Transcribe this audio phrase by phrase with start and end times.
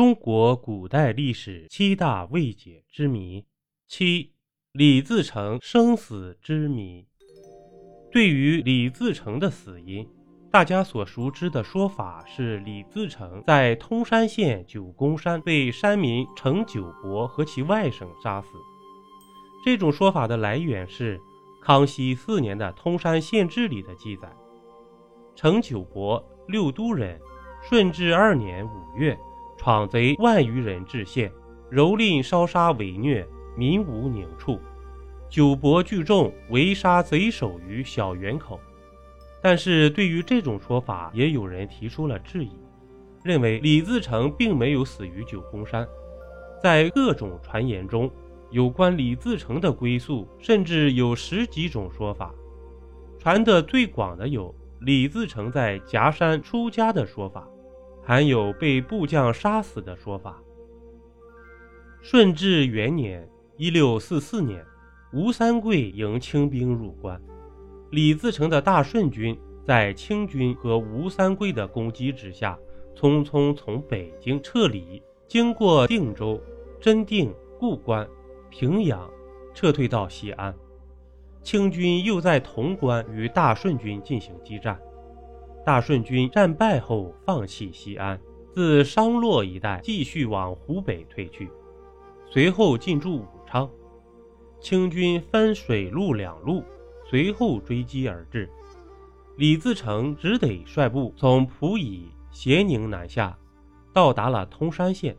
[0.00, 3.44] 中国古代历史七大未解之谜。
[3.86, 4.32] 七、
[4.72, 7.06] 李自成生死之谜。
[8.10, 10.08] 对于李自成的死因，
[10.50, 18.48] 大家所熟知的说法是李自成在通山县九宫山被山民程九伯和其外甥杀死。
[19.62, 21.20] 这种说法的来源是
[21.62, 24.34] 康熙四年的通山县志里的记载：
[25.36, 27.20] 程九伯，六都人，
[27.68, 29.14] 顺治二年五月。
[29.60, 31.30] 闯贼万余人至县，
[31.70, 34.58] 蹂躏烧杀伪虐，民无宁处。
[35.28, 38.58] 九伯聚众围杀贼首于小园口。
[39.42, 42.52] 但是对于这种说法，也有人提出了质疑，
[43.22, 45.86] 认为李自成并没有死于九宫山。
[46.62, 48.10] 在各种传言中，
[48.50, 52.34] 有关李自成的归宿，甚至有十几种说法。
[53.18, 57.46] 传得最广的有李自成在夹山出家的说法。
[58.02, 60.42] 还有被部将杀死的说法。
[62.00, 64.64] 顺治元年（一六四四年），
[65.12, 67.20] 吴三桂迎清兵入关，
[67.90, 72.58] 李自成的大顺军在清军和吴三桂的攻击之下，
[72.96, 76.40] 匆匆从北京撤离，经过定州、
[76.80, 78.08] 真定、故关、
[78.48, 79.10] 平阳，
[79.52, 80.54] 撤退到西安。
[81.42, 84.80] 清军又在潼关与大顺军进行激战。
[85.64, 88.20] 大顺军战败后，放弃西安，
[88.52, 91.50] 自商洛一带继续往湖北退去，
[92.30, 93.68] 随后进驻武昌。
[94.60, 96.62] 清军分水陆两路，
[97.08, 98.48] 随后追击而至。
[99.36, 103.38] 李自成只得率部从蒲圻、咸宁南下，
[103.92, 105.16] 到达了通山县。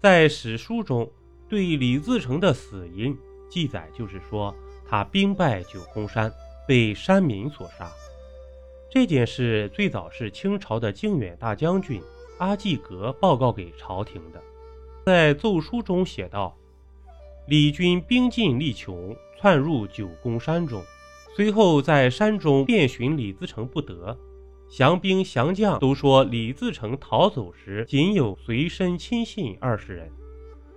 [0.00, 1.10] 在史书中，
[1.48, 3.16] 对李自成的死因
[3.50, 4.54] 记载就是说，
[4.86, 6.32] 他兵败九宫山，
[6.66, 7.90] 被山民所杀。
[8.90, 12.00] 这件事最早是清朝的靖远大将军
[12.38, 14.42] 阿济格报告给朝廷的，
[15.04, 16.56] 在奏书中写道
[17.46, 20.82] ：“李军兵尽力穷，窜入九宫山中，
[21.36, 24.16] 随后在山中遍寻李自成不得，
[24.70, 30.10] 降兵降将都说李自成逃走时仅有随身亲信二十人，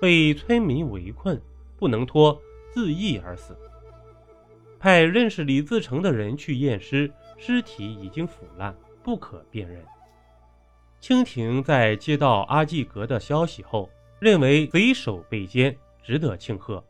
[0.00, 1.40] 被村民围困，
[1.78, 2.36] 不能脱，
[2.72, 3.56] 自缢而死。
[4.80, 7.08] 派认识李自成的人去验尸。”
[7.44, 8.72] 尸体已经腐烂，
[9.02, 9.84] 不可辨认。
[11.00, 16.84] 清廷在接到阿济格的消息后，认为贼首被歼，值得庆贺。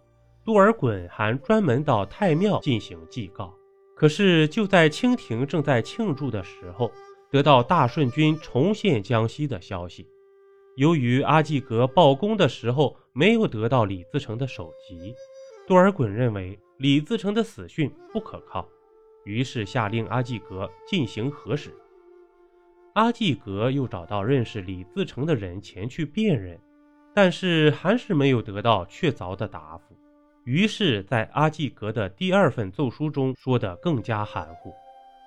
[0.45, 3.55] 多尔衮还专门到太庙进行祭告。
[3.97, 6.93] 可是就在清廷正在庆祝的时候，
[7.31, 10.07] 得到大顺军重现江西的消息。
[10.77, 15.15] 由于阿济格报功的时候没有得到李自成的首级，
[15.67, 18.69] 多尔衮认为李自成的死讯不可靠。
[19.25, 21.75] 于是下令阿济格进行核实。
[22.94, 26.59] 阿济格又找到认识李自成的人前去辨认，
[27.15, 29.97] 但是还是没有得到确凿的答复。
[30.44, 34.75] 于是，在阿济格的第二份奏书中说得更加含糊，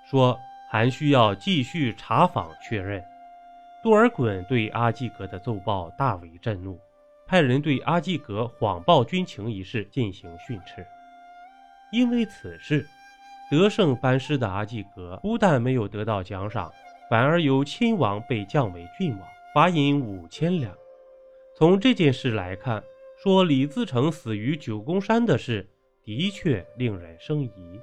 [0.10, 0.38] 说
[0.70, 3.02] 还需要继续查访确认。
[3.82, 6.78] 多尔衮对阿济格的奏报大为震怒，
[7.26, 10.86] 派人对阿济格谎报军情一事进行训斥。
[11.92, 12.86] 因为此事。
[13.50, 16.72] 得胜班师的阿济格不但没有得到奖赏，
[17.10, 19.22] 反而由亲王被降为郡王，
[19.54, 20.76] 罚银五千两。
[21.56, 22.84] 从这件事来看，
[23.18, 25.70] 说李自成死于九宫山的事，
[26.04, 27.80] 的确令人生疑。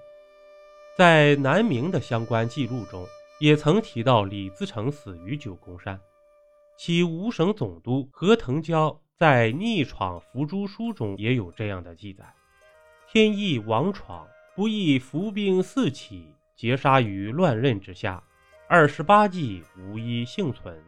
[0.97, 3.07] 在南明的相关记录中，
[3.41, 5.99] 也曾提到李自成死于九宫山。
[6.77, 12.25] 其五省总督何腾蛟在《逆闯伏诛书》中也有这样的记载：
[13.11, 14.27] 天意王闯。
[14.55, 18.23] 不意伏兵四起，劫杀于乱刃之下，
[18.69, 20.79] 二十八计无一幸存。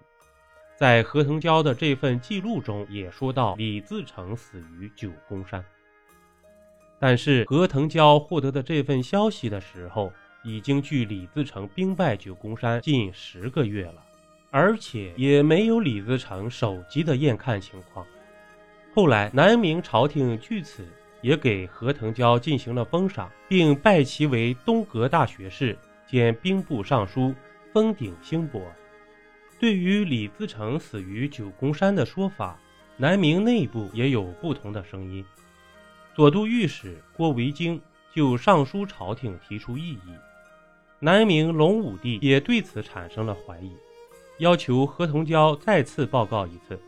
[0.76, 5.64] 在何腾蛟的这份记录中，也说到李自成死于九宫山。
[6.98, 14.04] 但是何腾蛟获得的这份消息的时候，已经距李自成兵败九宫山近十个月了，
[14.50, 18.06] 而且也没有李自成首级的验看情况。
[18.94, 20.86] 后来南明朝廷据此。
[21.24, 25.74] 也给何腾蛟进行了封赏，并拜其为东阁大学士
[26.06, 27.34] 兼兵部尚书，
[27.72, 28.60] 封顶兴伯。
[29.58, 32.60] 对于李自成死于九宫山的说法，
[32.98, 35.24] 南明内部也有不同的声音。
[36.14, 37.80] 左都御史郭维京
[38.14, 40.14] 就上书朝廷提出异议，
[40.98, 43.72] 南明隆武帝也对此产生了怀疑，
[44.40, 46.78] 要求何腾蛟再次报告一次。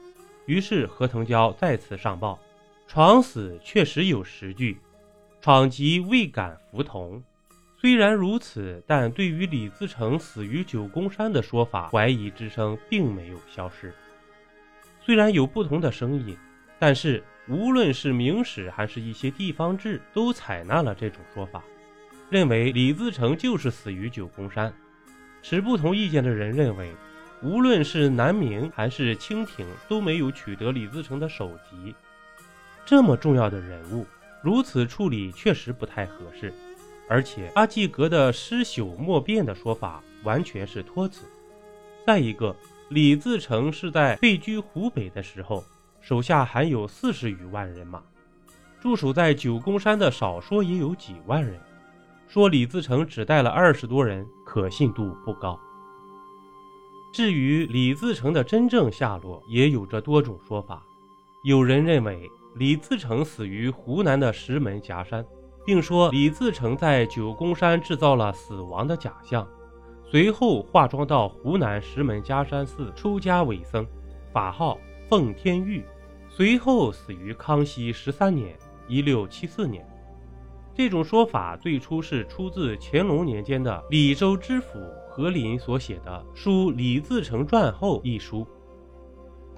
[0.45, 2.39] 于是何腾蛟再次上报。
[2.87, 4.79] 闯死确实有实据，
[5.41, 7.23] 闯即未敢服同。
[7.79, 13.93] 虽然如此，但对于李自成死于九宫山的说法，怀疑之声并没有消失。
[15.01, 16.37] 虽然有不同的声音，
[16.79, 21.63] 但是无论是明史还是一些地方志，都采纳了这种说法，
[22.31, 24.73] 认为李自成就是死于九宫山。
[25.43, 26.91] 持不同意见的人认为，
[27.43, 31.95] 无论是南明还是清廷，都没有取得李自成的首级。
[32.87, 34.07] 这么重要的人物，
[34.43, 36.55] 如此处理确实不太合适。
[37.09, 41.27] 而且阿济格的尸朽莫辨的说法完全是托词。
[42.07, 42.55] 再一个，
[42.89, 45.65] 李自成是在退居湖北的时候，
[46.01, 48.01] 手下还有四十余万人马，
[48.81, 51.61] 驻守在九宫山的少说也有几万人。
[52.29, 55.59] 说李自成只带了二十多人，可信度不高。
[57.13, 60.83] 至于李自成的真正下落，也有着多种说法。
[61.45, 65.23] 有人认为李自成死于湖南的石门夹山，
[65.67, 69.47] 并说李自成在九宫山制造了死亡的假象，
[70.11, 73.87] 随后化妆到湖南石门夹山寺出家为僧，
[74.33, 75.85] 法号奉天玉，
[76.31, 78.57] 随后死于康熙十三年
[78.89, 79.87] （一六七四年）。
[80.75, 84.79] 这种说法最初是出自乾隆年间的李州知府
[85.11, 88.47] 何林所写的《书李自成传后》一书。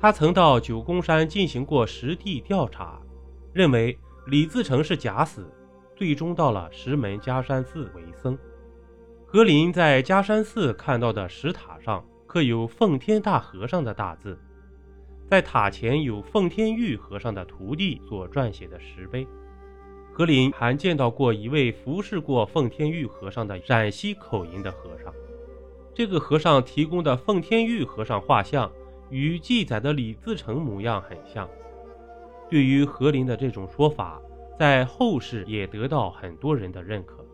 [0.01, 3.01] 他曾到九宫山进行过实地调查，
[3.53, 5.45] 认为李自成是假死，
[5.97, 8.39] 最终到了石门夹山寺为僧。
[9.27, 14.39] 何林在夹山寺看到的石塔上刻有奉天大和尚的大字，
[15.29, 19.27] 在塔前有奉天玉和尚的徒弟所撰写的石碑。
[20.13, 25.13] 何林还见到过一位服侍过奉天玉和尚的陕西口音的和尚，
[25.93, 28.71] 这个和尚提供的奉天玉和尚画像
[29.11, 31.49] 与记载的李自成模样很像。
[32.49, 34.21] 对于何林的这种说法，
[34.59, 37.25] 在后世也得到很多人的认可。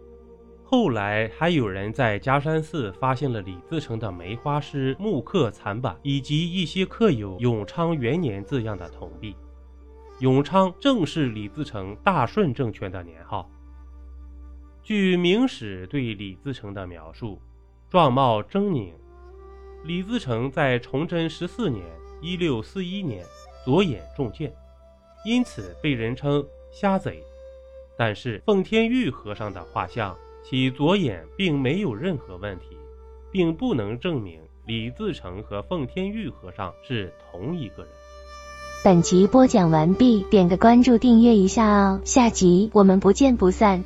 [0.65, 9.37] 后来还有人在夹山寺发现了李自成的梅花诗木刻残版，以及一些刻有“永昌元年”字样的铜币。
[10.21, 13.49] 永昌正是李自成大顺政权的年号。
[14.83, 17.41] 据《明史》对李自成的描述，
[17.89, 18.93] 状貌狰狞。
[19.87, 21.85] 李自成在崇祯十四年
[22.23, 23.23] （一六四一年）
[23.67, 24.51] 左眼中箭，
[25.27, 26.43] 因此被人称
[26.73, 27.23] “瞎贼”。
[27.99, 32.79] 但是奉天玉和尚的画像，其左眼并没有任何问题，
[33.31, 37.93] 并不能证明李自成和奉天玉和尚是同一个人。
[38.83, 43.85] 本集播讲完毕，点个关注，订阅一下哦，下集我们不见不散。